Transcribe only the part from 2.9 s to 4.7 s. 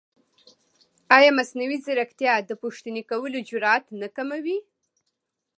کولو جرئت نه کموي؟